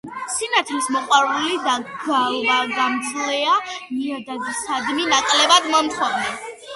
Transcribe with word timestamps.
სინათლის 0.35 0.85
მოყვარული 0.93 1.57
და 1.65 1.73
გვალვაგამძლეა, 1.89 3.57
ნიადაგისადმი 3.99 5.05
ნაკლებად 5.13 5.69
მომთხოვნი. 5.75 6.33